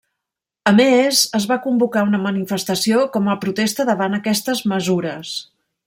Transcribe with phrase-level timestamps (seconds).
[0.69, 5.37] A més, es va convocar una manifestació com a protesta davant aquestes mesures.